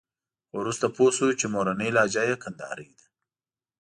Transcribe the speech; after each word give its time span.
خو 0.47 0.53
وروسته 0.61 0.85
پوه 0.95 1.11
شو 1.17 1.27
چې 1.39 1.45
مورنۍ 1.53 1.89
لهجه 1.95 2.23
یې 2.29 2.35
کندارۍ 2.43 2.89
ده. 2.99 3.05